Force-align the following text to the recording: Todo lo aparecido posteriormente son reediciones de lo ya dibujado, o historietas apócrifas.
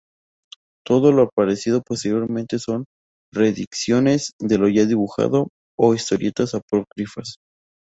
Todo 0.83 1.11
lo 1.11 1.21
aparecido 1.29 1.83
posteriormente 1.83 2.57
son 2.57 2.85
reediciones 3.31 4.31
de 4.39 4.57
lo 4.57 4.67
ya 4.67 4.85
dibujado, 4.85 5.49
o 5.77 5.93
historietas 5.93 6.55
apócrifas. 6.55 7.35